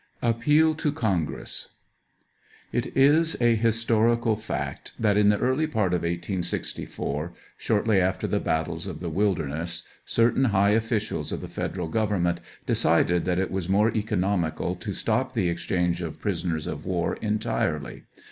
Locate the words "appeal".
0.23-0.73